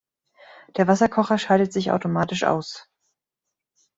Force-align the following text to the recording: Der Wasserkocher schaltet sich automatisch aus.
Der 0.77 0.87
Wasserkocher 0.87 1.37
schaltet 1.37 1.71
sich 1.71 1.91
automatisch 1.91 2.43
aus. 2.43 2.89